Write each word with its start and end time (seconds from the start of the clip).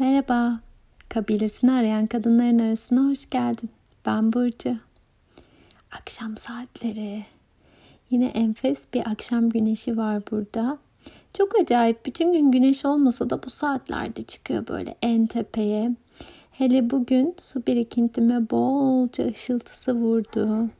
Merhaba, 0.00 0.60
kabilesini 1.08 1.72
arayan 1.72 2.06
kadınların 2.06 2.58
arasına 2.58 3.10
hoş 3.10 3.30
geldin. 3.30 3.70
Ben 4.06 4.32
Burcu. 4.32 4.76
Akşam 5.92 6.36
saatleri. 6.36 7.24
Yine 8.10 8.26
enfes 8.26 8.86
bir 8.94 9.10
akşam 9.10 9.48
güneşi 9.50 9.96
var 9.96 10.22
burada. 10.30 10.78
Çok 11.34 11.60
acayip. 11.62 12.06
Bütün 12.06 12.32
gün 12.32 12.50
güneş 12.50 12.84
olmasa 12.84 13.30
da 13.30 13.42
bu 13.42 13.50
saatlerde 13.50 14.22
çıkıyor 14.22 14.66
böyle 14.68 14.94
en 15.02 15.26
tepeye. 15.26 15.96
Hele 16.50 16.90
bugün 16.90 17.34
su 17.38 17.66
birikintime 17.66 18.50
bolca 18.50 19.28
ışıltısı 19.28 19.94
vurdu. 19.94 20.70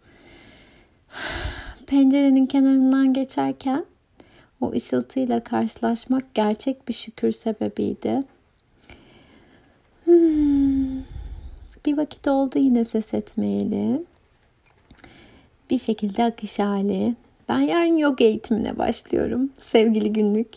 Pencerenin 1.86 2.46
kenarından 2.46 3.12
geçerken 3.12 3.84
o 4.60 4.72
ışıltıyla 4.72 5.44
karşılaşmak 5.44 6.34
gerçek 6.34 6.88
bir 6.88 6.94
şükür 6.94 7.32
sebebiydi. 7.32 8.24
Hmm. 10.08 11.02
Bir 11.86 11.96
vakit 11.96 12.28
oldu 12.28 12.58
yine 12.58 12.84
ses 12.84 13.14
etmeyeli. 13.14 14.02
Bir 15.70 15.78
şekilde 15.78 16.24
akış 16.24 16.58
hali. 16.58 17.14
Ben 17.48 17.58
yarın 17.58 17.96
yoga 17.96 18.24
eğitimine 18.24 18.78
başlıyorum. 18.78 19.50
Sevgili 19.58 20.12
günlük. 20.12 20.48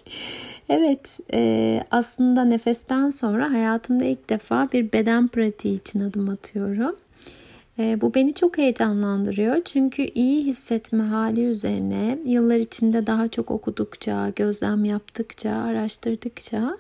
Evet 0.69 1.19
e, 1.33 1.83
aslında 1.91 2.43
nefesten 2.43 3.09
sonra 3.09 3.53
hayatımda 3.53 4.05
ilk 4.05 4.29
defa 4.29 4.69
bir 4.71 4.91
beden 4.91 5.27
pratiği 5.27 5.79
için 5.79 5.99
adım 5.99 6.29
atıyorum. 6.29 6.95
E, 7.79 8.01
bu 8.01 8.13
beni 8.13 8.33
çok 8.33 8.57
heyecanlandırıyor. 8.57 9.63
Çünkü 9.63 10.01
iyi 10.01 10.45
hissetme 10.45 11.03
hali 11.03 11.43
üzerine 11.43 12.19
yıllar 12.25 12.57
içinde 12.57 13.07
daha 13.07 13.27
çok 13.27 13.51
okudukça, 13.51 14.29
gözlem 14.35 14.85
yaptıkça, 14.85 15.51
araştırdıkça 15.51 16.77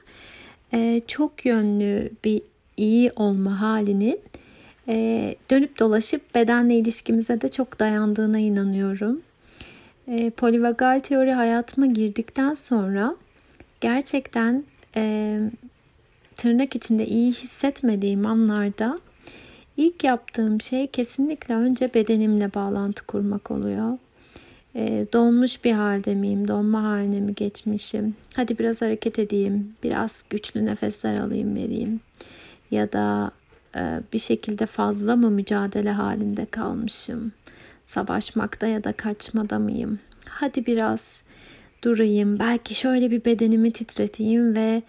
e, 0.73 1.01
çok 1.07 1.45
yönlü 1.45 2.09
bir 2.23 2.41
iyi 2.77 3.11
olma 3.15 3.61
halinin 3.61 4.19
e, 4.87 5.35
dönüp 5.51 5.79
dolaşıp 5.79 6.35
bedenle 6.35 6.75
ilişkimize 6.75 7.41
de 7.41 7.47
çok 7.47 7.79
dayandığına 7.79 8.39
inanıyorum. 8.39 9.21
E, 10.07 10.29
polivagal 10.29 10.99
teori 10.99 11.31
hayatıma 11.31 11.85
girdikten 11.85 12.53
sonra 12.53 13.15
gerçekten 13.81 14.63
e, 14.95 15.37
tırnak 16.35 16.75
içinde 16.75 17.05
iyi 17.05 17.31
hissetmediğim 17.31 18.25
anlarda 18.25 18.99
ilk 19.77 20.03
yaptığım 20.03 20.61
şey 20.61 20.87
kesinlikle 20.87 21.55
önce 21.55 21.93
bedenimle 21.93 22.53
bağlantı 22.53 23.05
kurmak 23.05 23.51
oluyor. 23.51 23.97
E, 24.75 25.05
donmuş 25.13 25.63
bir 25.63 25.71
halde 25.71 26.15
miyim? 26.15 26.47
Donma 26.47 26.83
haline 26.83 27.19
mi 27.19 27.35
geçmişim? 27.35 28.15
Hadi 28.35 28.59
biraz 28.59 28.81
hareket 28.81 29.19
edeyim. 29.19 29.73
Biraz 29.83 30.23
güçlü 30.29 30.65
nefesler 30.65 31.15
alayım 31.15 31.55
vereyim 31.55 31.99
ya 32.71 32.91
da 32.91 33.31
e, 33.75 33.99
bir 34.13 34.19
şekilde 34.19 34.65
fazla 34.65 35.15
mı 35.15 35.31
mücadele 35.31 35.91
halinde 35.91 36.45
kalmışım? 36.45 37.31
Savaşmakta 37.85 38.67
ya 38.67 38.83
da 38.83 38.91
kaçmada 38.91 39.59
mıyım? 39.59 39.99
Hadi 40.25 40.65
biraz 40.65 41.21
durayım. 41.83 42.39
Belki 42.39 42.75
şöyle 42.75 43.11
bir 43.11 43.25
bedenimi 43.25 43.71
titreteyim 43.71 44.55
ve 44.55 44.81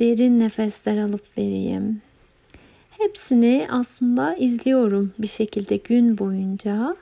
derin 0.00 0.38
nefesler 0.38 0.98
alıp 0.98 1.38
vereyim. 1.38 2.02
Hepsini 2.90 3.66
aslında 3.70 4.34
izliyorum 4.34 5.12
bir 5.18 5.26
şekilde 5.26 5.76
gün 5.76 6.18
boyunca. 6.18 6.96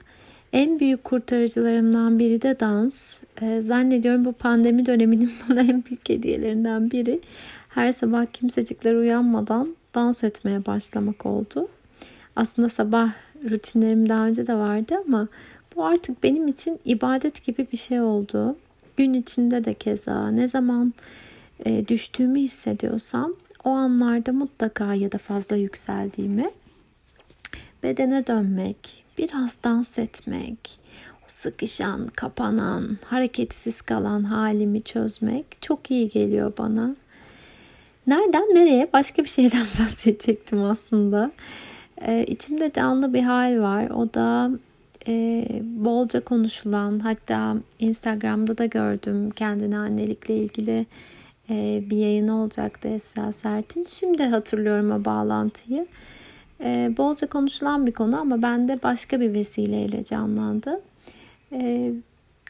En 0.53 0.81
büyük 0.81 1.05
kurtarıcılarımdan 1.05 2.19
biri 2.19 2.43
de 2.43 2.61
dans. 2.61 3.17
Ee, 3.43 3.61
zannediyorum 3.61 4.25
bu 4.25 4.33
pandemi 4.33 4.87
döneminin 4.87 5.33
bana 5.49 5.61
en 5.61 5.85
büyük 5.85 6.09
hediyelerinden 6.09 6.91
biri. 6.91 7.21
Her 7.69 7.93
sabah 7.93 8.27
kimsecikler 8.27 8.95
uyanmadan 8.95 9.76
dans 9.97 10.25
etmeye 10.25 10.67
başlamak 10.67 11.27
oldu. 11.27 11.69
Aslında 12.37 12.69
sabah 12.69 13.13
rutinlerim 13.51 14.09
daha 14.09 14.27
önce 14.27 14.47
de 14.47 14.55
vardı 14.55 14.95
ama 15.07 15.29
bu 15.77 15.85
artık 15.85 16.23
benim 16.23 16.49
için 16.49 16.81
ibadet 16.85 17.45
gibi 17.45 17.67
bir 17.73 17.77
şey 17.77 18.01
oldu. 18.01 18.57
Gün 18.97 19.13
içinde 19.13 19.65
de 19.65 19.75
keza 19.75 20.31
ne 20.31 20.49
zaman 20.49 20.95
e, 21.65 21.89
düştüğümü 21.89 22.39
hissediyorsam 22.39 23.35
o 23.65 23.71
anlarda 23.71 24.33
mutlaka 24.33 24.95
ya 24.95 25.13
da 25.13 25.19
fazla 25.19 25.57
yükseldiğimi 25.57 26.51
bedene 27.83 28.27
dönmek, 28.27 29.05
biraz 29.19 29.59
dans 29.65 29.99
etmek, 29.99 30.79
o 31.21 31.25
sıkışan, 31.29 32.07
kapanan, 32.07 32.99
hareketsiz 33.05 33.83
kalan 33.83 34.25
halimi 34.25 34.83
çözmek 34.83 35.47
çok 35.61 35.91
iyi 35.91 36.09
geliyor 36.09 36.53
bana. 36.59 36.97
Nereden 38.07 38.43
nereye 38.43 38.89
başka 38.93 39.25
bir 39.25 39.29
şeyden 39.29 39.67
bahsedecektim 39.81 40.63
aslında. 40.63 41.31
Ee, 42.03 42.25
içimde 42.29 42.73
canlı 42.73 43.15
bir 43.15 43.23
hal 43.23 43.61
var. 43.61 43.91
O 43.91 44.15
da 44.15 44.51
e, 45.09 45.47
bolca 45.63 46.21
konuşulan 46.21 46.99
hatta 46.99 47.57
Instagram'da 47.79 48.59
da 48.59 48.67
gördüm 48.67 49.31
kendine 49.31 49.79
annelikle 49.79 50.37
ilgili 50.37 50.87
e, 51.51 51.83
bir 51.91 51.97
yayın 51.97 52.29
olacaktı 52.29 52.89
Esra 52.89 53.33
Sertin. 53.33 53.85
Şimdi 53.89 54.23
hatırlıyorum 54.23 54.91
o 54.91 55.05
bağlantıyı. 55.05 55.87
E, 56.61 56.95
bolca 56.97 57.27
konuşulan 57.27 57.87
bir 57.87 57.93
konu 57.93 58.21
ama 58.21 58.43
bende 58.43 58.83
başka 58.83 59.21
bir 59.21 59.33
vesileyle 59.33 60.05
canlandı. 60.05 60.81
E, 61.53 61.93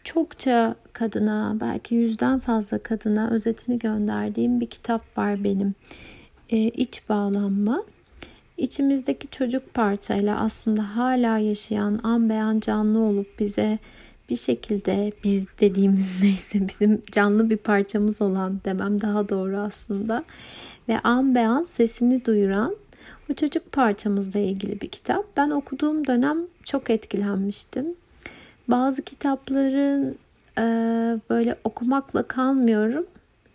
çokça 0.06 0.74
kadına 0.92 1.56
belki 1.60 1.94
yüzden 1.94 2.38
fazla 2.38 2.78
kadına 2.78 3.30
özetini 3.30 3.78
gönderdiğim 3.78 4.60
bir 4.60 4.66
kitap 4.66 5.18
var 5.18 5.44
benim. 5.44 5.74
E, 6.50 6.56
iç 6.58 7.02
bağlanma. 7.08 7.82
İçimizdeki 8.56 9.28
çocuk 9.28 9.74
parçayla 9.74 10.40
aslında 10.40 10.96
hala 10.96 11.38
yaşayan 11.38 12.00
an 12.02 12.28
beyan 12.30 12.60
canlı 12.60 12.98
olup 12.98 13.38
bize 13.38 13.78
bir 14.28 14.36
şekilde 14.36 15.12
biz 15.24 15.44
dediğimiz 15.60 16.06
neyse 16.22 16.68
bizim 16.68 17.02
canlı 17.12 17.50
bir 17.50 17.56
parçamız 17.56 18.22
olan 18.22 18.60
demem 18.64 19.00
daha 19.00 19.28
doğru 19.28 19.58
aslında 19.58 20.24
ve 20.88 20.98
an 20.98 21.34
beyan 21.34 21.64
sesini 21.64 22.24
duyuran 22.24 22.76
o 23.30 23.34
çocuk 23.34 23.72
parçamızla 23.72 24.40
ilgili 24.40 24.80
bir 24.80 24.88
kitap. 24.88 25.24
Ben 25.36 25.50
okuduğum 25.50 26.06
dönem 26.06 26.38
çok 26.64 26.90
etkilenmiştim. 26.90 27.86
Bazı 28.68 29.02
kitapların 29.02 30.18
e, 30.58 30.62
böyle 31.30 31.56
okumakla 31.64 32.22
kalmıyorum. 32.22 33.06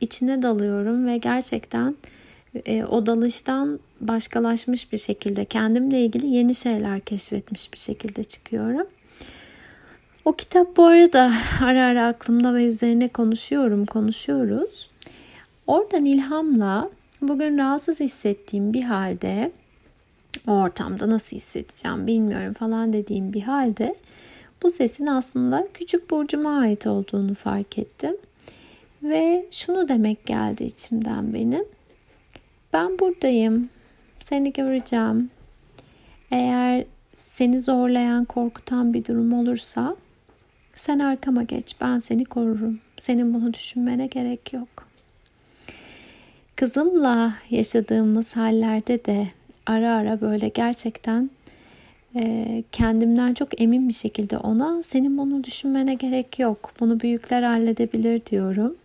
içine 0.02 0.42
dalıyorum 0.42 1.06
ve 1.06 1.18
gerçekten 1.18 1.96
e, 2.66 2.84
o 2.84 3.06
dalıştan 3.06 3.80
başkalaşmış 4.02 4.92
bir 4.92 4.98
şekilde 4.98 5.46
kendimle 5.46 6.06
ilgili 6.06 6.28
yeni 6.28 6.56
şeyler 6.56 7.00
keşfetmiş 7.00 7.74
bir 7.74 7.78
şekilde 7.78 8.24
çıkıyorum. 8.24 8.88
O 10.26 10.34
kitap 10.34 10.78
bu 10.78 10.86
arada 10.86 11.34
ara 11.62 11.86
ara 11.86 12.08
aklımda 12.08 12.54
ve 12.54 12.66
üzerine 12.66 13.08
konuşuyorum, 13.08 13.86
konuşuyoruz. 13.86 14.90
Oradan 15.68 16.06
ilhamla 16.06 16.90
bugün 17.22 17.58
rahatsız 17.58 18.00
hissettiğim 18.00 18.74
bir 18.74 18.84
halde 18.84 19.52
o 20.48 20.52
ortamda 20.52 21.10
nasıl 21.10 21.38
hissedeceğim 21.38 22.08
bilmiyorum 22.08 22.54
falan 22.54 22.94
dediğim 22.94 23.34
bir 23.34 23.42
halde 23.42 23.96
bu 24.64 24.72
sesin 24.72 25.06
aslında 25.06 25.68
küçük 25.74 26.10
burcuma 26.10 26.60
ait 26.60 26.88
olduğunu 26.88 27.34
fark 27.34 27.80
ettim. 27.80 28.18
Ve 29.04 29.46
şunu 29.52 29.88
demek 29.88 30.26
geldi 30.26 30.64
içimden 30.64 31.34
benim. 31.34 31.66
Ben 32.74 33.00
buradayım. 33.00 33.70
Seni 34.24 34.54
göreceğim. 34.54 35.30
Eğer 36.32 36.86
seni 37.16 37.62
zorlayan, 37.62 38.26
korkutan 38.26 38.94
bir 38.94 39.06
durum 39.06 39.34
olursa 39.34 39.96
sen 40.76 41.00
arkama 41.00 41.44
geç. 41.44 41.76
Ben 41.82 42.00
seni 42.00 42.26
korurum. 42.26 42.80
Senin 42.98 43.34
bunu 43.34 43.54
düşünmene 43.54 44.08
gerek 44.08 44.54
yok. 44.54 44.88
Kızımla 46.56 47.34
yaşadığımız 47.50 48.36
hallerde 48.36 49.06
de 49.06 49.28
ara 49.66 49.96
ara 49.96 50.22
böyle 50.22 50.48
gerçekten 50.48 51.30
kendimden 52.72 53.34
çok 53.34 53.62
emin 53.62 53.90
bir 53.90 53.94
şekilde 53.94 54.38
ona 54.38 54.84
senin 54.84 55.18
bunu 55.18 55.44
düşünmene 55.44 55.94
gerek 55.94 56.40
yok. 56.40 56.72
Bunu 56.80 57.00
büyükler 57.00 57.44
halledebilir 57.44 58.26
diyorum. 58.26 58.76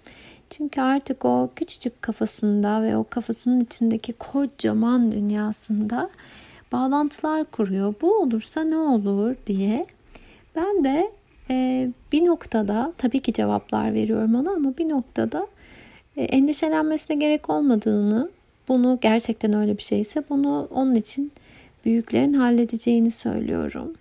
Çünkü 0.51 0.81
artık 0.81 1.25
o 1.25 1.51
küçücük 1.57 2.03
kafasında 2.03 2.83
ve 2.83 2.97
o 2.97 3.05
kafasının 3.05 3.61
içindeki 3.61 4.13
kocaman 4.13 5.13
dünyasında 5.13 6.11
bağlantılar 6.73 7.45
kuruyor. 7.45 7.95
Bu 8.03 8.15
olursa 8.19 8.65
ne 8.65 8.77
olur 8.77 9.35
diye. 9.47 9.87
Ben 10.57 10.85
de 10.85 11.11
e, 11.51 11.89
bir 12.13 12.25
noktada 12.25 12.93
tabii 12.99 13.21
ki 13.21 13.33
cevaplar 13.33 13.95
veriyorum 13.95 14.35
ona 14.35 14.51
ama 14.51 14.77
bir 14.77 14.89
noktada 14.89 15.47
e, 16.17 16.23
endişelenmesine 16.23 17.17
gerek 17.17 17.51
olmadığını, 17.51 18.31
bunu 18.69 18.99
gerçekten 19.01 19.53
öyle 19.53 19.77
bir 19.77 19.83
şeyse 19.83 20.25
bunu 20.31 20.69
onun 20.71 20.95
için 20.95 21.33
büyüklerin 21.87 22.33
halledeceğini 22.33 23.11
söylüyorum. 23.11 23.95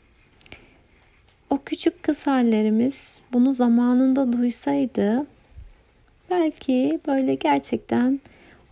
O 1.50 1.60
küçük 1.66 2.04
kız 2.04 2.28
hallerimiz 2.28 3.22
bunu 3.34 3.54
zamanında 3.54 4.34
duysaydı 4.34 5.26
belki 6.32 7.00
böyle 7.08 7.36
gerçekten 7.36 8.20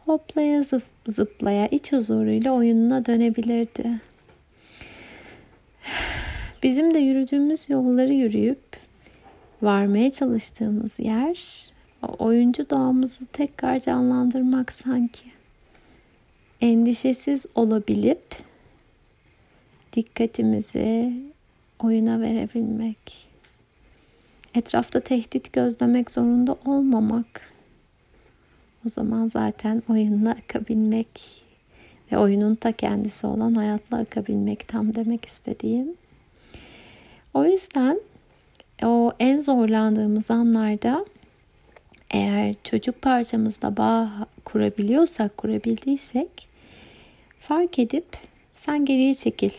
hoplaya 0.06 0.64
zıplaya 1.08 1.68
iç 1.68 1.92
huzuruyla 1.92 2.52
oyununa 2.52 3.06
dönebilirdi. 3.06 4.02
Bizim 6.64 6.94
de 6.94 7.00
yürüdüğümüz 7.00 7.70
yolları 7.70 8.14
yürüyüp 8.14 8.64
varmaya 9.62 10.12
çalıştığımız 10.12 11.00
yer 11.00 11.70
oyuncu 12.20 12.70
doğamızı 12.70 13.26
tekrar 13.26 13.80
canlandırmak 13.80 14.72
sanki. 14.72 15.24
Endişesiz 16.62 17.46
olabilip 17.56 18.24
dikkatimizi 19.94 21.14
oyuna 21.80 22.22
verebilmek. 22.22 23.28
Etrafta 24.56 25.00
tehdit 25.00 25.54
gözlemek 25.54 26.12
zorunda 26.12 26.58
olmamak. 26.66 27.54
O 28.86 28.90
zaman 28.90 29.28
zaten 29.28 29.84
oyunla 29.90 30.32
akabilmek 30.32 31.44
ve 32.12 32.18
oyunun 32.18 32.56
ta 32.56 32.72
kendisi 32.72 33.28
olan 33.28 33.54
hayatla 33.54 33.98
akabilmek 33.98 34.68
tam 34.68 34.94
demek 34.94 35.26
istediğim. 35.26 35.96
O 37.34 37.46
yüzden 37.46 38.00
o 38.84 39.12
en 39.20 39.40
zorlandığımız 39.40 40.32
anlarda 40.32 41.06
eğer 42.12 42.56
çocuk 42.64 43.02
parçamızla 43.02 43.78
bağ 43.78 44.28
kurabiliyorsak, 44.46 45.38
kurabildiysek 45.38 46.48
fark 47.40 47.80
edip 47.80 48.06
sen 48.54 48.86
geriye 48.86 49.16
çekil, 49.16 49.52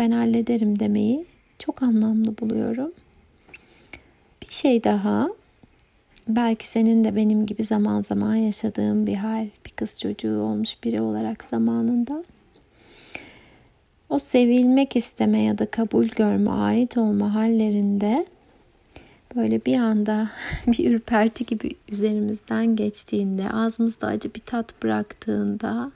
ben 0.00 0.10
hallederim 0.10 0.78
demeyi 0.78 1.26
çok 1.58 1.82
anlamlı 1.82 2.38
buluyorum. 2.38 2.92
Bir 4.42 4.50
şey 4.50 4.84
daha 4.84 5.28
belki 6.28 6.66
senin 6.66 7.04
de 7.04 7.16
benim 7.16 7.46
gibi 7.46 7.64
zaman 7.64 8.02
zaman 8.02 8.34
yaşadığın 8.34 9.06
bir 9.06 9.14
hal, 9.14 9.46
bir 9.66 9.70
kız 9.70 10.00
çocuğu 10.00 10.40
olmuş 10.40 10.84
biri 10.84 11.00
olarak 11.00 11.44
zamanında 11.44 12.24
o 14.08 14.18
sevilmek 14.18 14.96
isteme 14.96 15.42
ya 15.42 15.58
da 15.58 15.66
kabul 15.66 16.06
görme, 16.06 16.50
ait 16.50 16.96
olma 16.96 17.34
hallerinde 17.34 18.26
böyle 19.36 19.64
bir 19.64 19.76
anda 19.76 20.30
bir 20.66 20.90
ürperti 20.90 21.46
gibi 21.46 21.70
üzerimizden 21.88 22.76
geçtiğinde, 22.76 23.50
ağzımızda 23.50 24.06
acı 24.06 24.34
bir 24.34 24.40
tat 24.40 24.82
bıraktığında, 24.82 25.92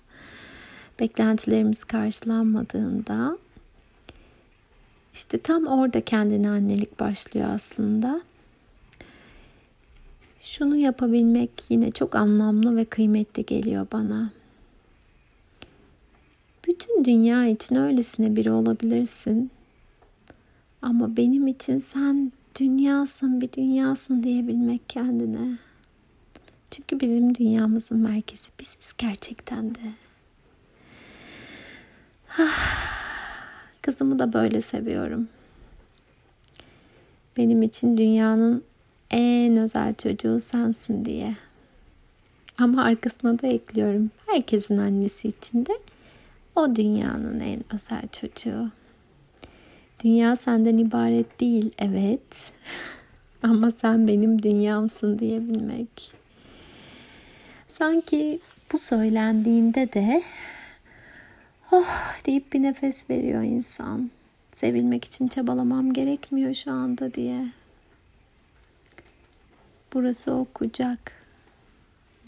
beklentilerimiz 1.00 1.84
karşılanmadığında 1.84 3.38
işte 5.14 5.38
tam 5.38 5.66
orada 5.66 6.00
kendine 6.00 6.50
annelik 6.50 7.00
başlıyor 7.00 7.48
aslında. 7.54 8.20
Şunu 10.38 10.76
yapabilmek 10.76 11.50
yine 11.68 11.90
çok 11.90 12.14
anlamlı 12.14 12.76
ve 12.76 12.84
kıymetli 12.84 13.46
geliyor 13.46 13.86
bana. 13.92 14.30
Bütün 16.66 17.04
dünya 17.04 17.46
için 17.46 17.74
öylesine 17.74 18.36
biri 18.36 18.50
olabilirsin. 18.50 19.50
Ama 20.82 21.16
benim 21.16 21.46
için 21.46 21.78
sen 21.78 22.32
dünyasın, 22.60 23.40
bir 23.40 23.52
dünyasın 23.52 24.22
diyebilmek 24.22 24.88
kendine. 24.88 25.58
Çünkü 26.70 27.00
bizim 27.00 27.34
dünyamızın 27.34 27.98
merkezi 27.98 28.50
biziz 28.60 28.92
gerçekten 28.98 29.74
de. 29.74 29.80
Kızımı 33.84 34.18
da 34.18 34.32
böyle 34.32 34.60
seviyorum. 34.60 35.28
Benim 37.36 37.62
için 37.62 37.96
dünyanın 37.96 38.64
en 39.10 39.56
özel 39.56 39.94
çocuğu 39.94 40.40
sensin 40.40 41.04
diye. 41.04 41.36
Ama 42.58 42.84
arkasına 42.84 43.42
da 43.42 43.46
ekliyorum. 43.46 44.10
Herkesin 44.26 44.76
annesi 44.78 45.28
için 45.28 45.66
de 45.66 45.72
o 46.56 46.76
dünyanın 46.76 47.40
en 47.40 47.64
özel 47.74 48.02
çocuğu. 48.12 48.70
Dünya 50.04 50.36
senden 50.36 50.78
ibaret 50.78 51.40
değil 51.40 51.70
evet. 51.78 52.52
Ama 53.42 53.70
sen 53.70 54.08
benim 54.08 54.42
dünyamsın 54.42 55.18
diyebilmek. 55.18 56.12
Sanki 57.72 58.40
bu 58.72 58.78
söylendiğinde 58.78 59.92
de 59.92 60.22
oh 61.72 62.24
deyip 62.26 62.52
bir 62.52 62.62
nefes 62.62 63.10
veriyor 63.10 63.42
insan. 63.42 64.10
Sevilmek 64.52 65.04
için 65.04 65.28
çabalamam 65.28 65.92
gerekmiyor 65.92 66.54
şu 66.54 66.72
anda 66.72 67.14
diye. 67.14 67.46
Burası 69.92 70.32
o 70.32 70.46
kucak. 70.54 71.12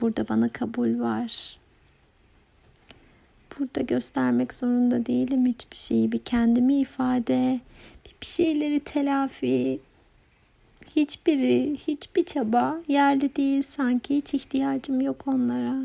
Burada 0.01 0.29
bana 0.29 0.49
kabul 0.49 1.01
var. 1.01 1.59
Burada 3.59 3.81
göstermek 3.81 4.55
zorunda 4.55 5.07
değilim 5.07 5.47
hiçbir 5.47 5.77
şeyi. 5.77 6.13
Bir 6.13 6.19
kendimi 6.19 6.75
ifade, 6.75 7.61
bir 8.23 8.27
şeyleri 8.27 8.81
telafi. 8.81 9.81
Hiçbiri, 10.97 11.77
hiçbir 11.77 12.25
çaba 12.25 12.81
yerli 12.89 13.37
değil 13.37 13.63
sanki. 13.63 14.17
Hiç 14.17 14.35
ihtiyacım 14.35 15.01
yok 15.01 15.27
onlara. 15.27 15.77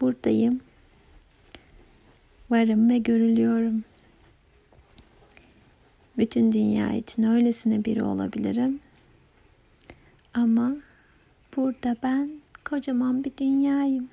Buradayım. 0.00 0.60
Varım 2.54 2.88
ve 2.88 2.98
görülüyorum. 2.98 3.84
Bütün 6.18 6.52
dünya 6.52 6.92
için 6.92 7.22
öylesine 7.22 7.84
biri 7.84 8.02
olabilirim. 8.02 8.80
Ama 10.34 10.76
burada 11.56 11.96
ben 12.02 12.30
kocaman 12.64 13.24
bir 13.24 13.32
dünyayım. 13.38 14.08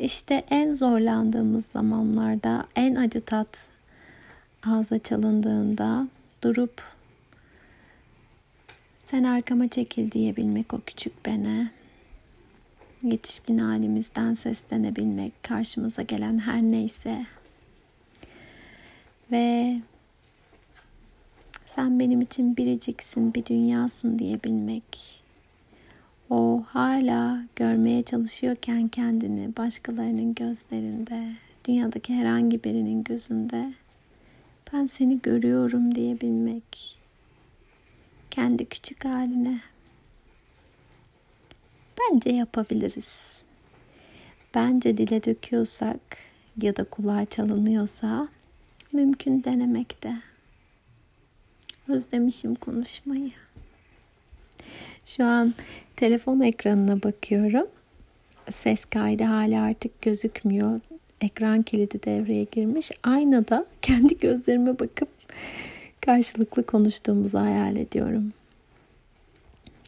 İşte 0.00 0.44
en 0.50 0.72
zorlandığımız 0.72 1.66
zamanlarda, 1.66 2.66
en 2.76 2.94
acı 2.94 3.20
tat 3.20 3.68
ağza 4.66 4.98
çalındığında 4.98 6.08
durup 6.42 6.82
sen 9.00 9.24
arkama 9.24 9.68
çekil 9.68 10.10
diyebilmek 10.10 10.74
o 10.74 10.80
küçük 10.86 11.26
bene. 11.26 11.70
Yetişkin 13.02 13.58
halimizden 13.58 14.34
seslenebilmek, 14.34 15.42
karşımıza 15.42 16.02
gelen 16.02 16.38
her 16.38 16.62
neyse. 16.62 17.26
Ve 19.32 19.76
sen 21.66 22.00
benim 22.00 22.20
için 22.20 22.56
biriciksin, 22.56 23.34
bir 23.34 23.46
dünyasın 23.46 24.18
diyebilmek 24.18 25.24
o 26.30 26.64
hala 26.66 27.44
görmeye 27.56 28.02
çalışıyorken 28.02 28.88
kendini 28.88 29.56
başkalarının 29.56 30.34
gözlerinde, 30.34 31.32
dünyadaki 31.64 32.14
herhangi 32.14 32.64
birinin 32.64 33.04
gözünde 33.04 33.72
ben 34.72 34.86
seni 34.86 35.22
görüyorum 35.22 35.94
diyebilmek. 35.94 36.98
Kendi 38.30 38.64
küçük 38.64 39.04
haline. 39.04 39.60
Bence 42.00 42.30
yapabiliriz. 42.30 43.34
Bence 44.54 44.98
dile 44.98 45.24
döküyorsak 45.24 46.00
ya 46.62 46.76
da 46.76 46.84
kulağa 46.84 47.26
çalınıyorsa 47.26 48.28
mümkün 48.92 49.44
denemekte. 49.44 50.16
Özlemişim 51.88 52.54
konuşmayı. 52.54 53.30
Şu 55.06 55.24
an 55.24 55.54
telefon 55.96 56.40
ekranına 56.40 57.02
bakıyorum. 57.02 57.66
Ses 58.52 58.84
kaydı 58.84 59.22
hala 59.24 59.62
artık 59.62 60.02
gözükmüyor. 60.02 60.80
Ekran 61.20 61.62
kilidi 61.62 62.02
devreye 62.02 62.44
girmiş. 62.44 62.90
Aynada 63.02 63.66
kendi 63.82 64.18
gözlerime 64.18 64.78
bakıp 64.78 65.08
karşılıklı 66.00 66.66
konuştuğumuzu 66.66 67.38
hayal 67.38 67.76
ediyorum. 67.76 68.32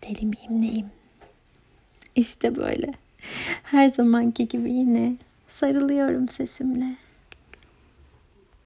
Deli 0.03 0.27
miyim 0.27 0.61
neyim? 0.61 0.87
İşte 2.17 2.57
böyle. 2.57 2.93
Her 3.63 3.89
zamanki 3.89 4.49
gibi 4.49 4.73
yine 4.73 5.13
sarılıyorum 5.49 6.29
sesimle. 6.29 6.97